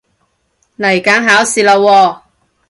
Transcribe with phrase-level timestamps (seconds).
[0.79, 2.21] 嚟緊考試喇喎